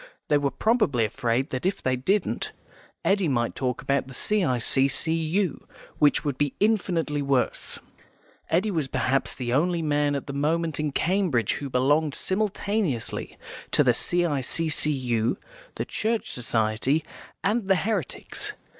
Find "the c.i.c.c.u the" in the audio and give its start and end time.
13.83-15.85